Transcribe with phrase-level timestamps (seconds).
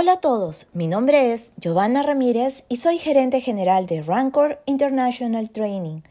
[0.00, 5.50] Hola a todos, mi nombre es Giovanna Ramírez y soy gerente general de Rancor International
[5.50, 6.02] Training.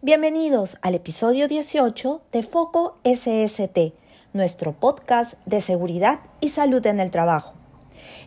[0.00, 3.94] Bienvenidos al episodio 18 de Foco SST,
[4.32, 7.54] nuestro podcast de seguridad y salud en el trabajo.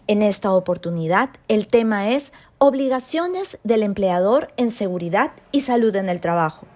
[0.07, 6.19] En esta oportunidad, el tema es obligaciones del empleador en seguridad y salud en el
[6.19, 6.67] trabajo.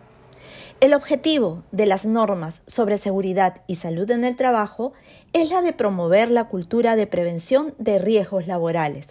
[0.81, 4.93] El objetivo de las normas sobre seguridad y salud en el trabajo
[5.33, 9.07] es la de promover la cultura de prevención de riesgos laborales,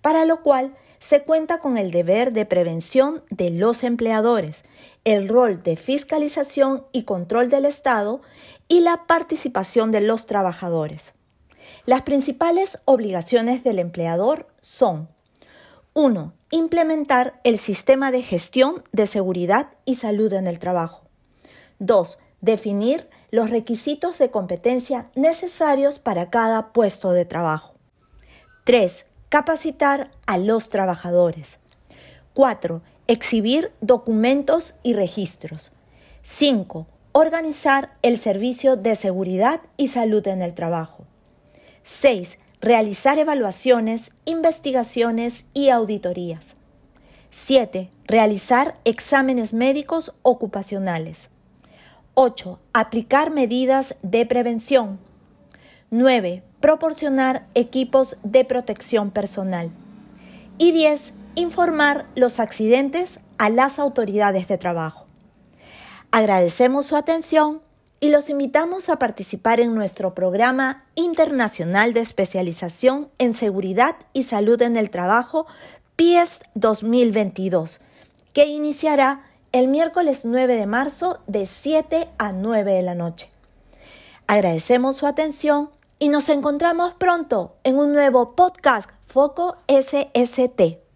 [0.00, 4.64] para lo cual se cuenta con el deber de prevención de los empleadores,
[5.04, 8.22] el rol de fiscalización y control del Estado
[8.66, 11.12] y la participación de los trabajadores.
[11.84, 15.10] Las principales obligaciones del empleador son
[15.92, 16.32] 1.
[16.50, 21.09] Implementar el sistema de gestión de seguridad y salud en el trabajo.
[21.80, 22.18] 2.
[22.40, 27.74] Definir los requisitos de competencia necesarios para cada puesto de trabajo.
[28.64, 29.06] 3.
[29.28, 31.58] Capacitar a los trabajadores.
[32.34, 32.82] 4.
[33.06, 35.72] Exhibir documentos y registros.
[36.22, 36.86] 5.
[37.12, 41.04] Organizar el servicio de seguridad y salud en el trabajo.
[41.82, 42.38] 6.
[42.60, 46.54] Realizar evaluaciones, investigaciones y auditorías.
[47.30, 47.90] 7.
[48.06, 51.30] Realizar exámenes médicos ocupacionales.
[52.14, 52.58] 8.
[52.72, 54.98] Aplicar medidas de prevención.
[55.90, 56.42] 9.
[56.60, 59.70] Proporcionar equipos de protección personal.
[60.58, 61.14] Y 10.
[61.36, 65.06] Informar los accidentes a las autoridades de trabajo.
[66.10, 67.62] Agradecemos su atención
[68.00, 74.60] y los invitamos a participar en nuestro programa internacional de especialización en seguridad y salud
[74.62, 75.46] en el trabajo
[75.96, 77.80] PIES 2022,
[78.32, 83.30] que iniciará el miércoles 9 de marzo de 7 a 9 de la noche.
[84.26, 90.89] Agradecemos su atención y nos encontramos pronto en un nuevo podcast Foco SST.